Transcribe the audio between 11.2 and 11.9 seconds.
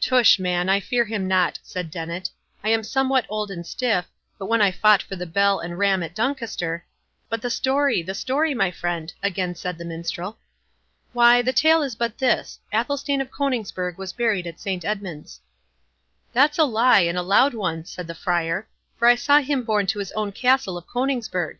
the tale